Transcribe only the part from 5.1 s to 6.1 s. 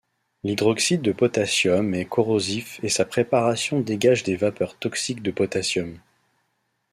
de potassium.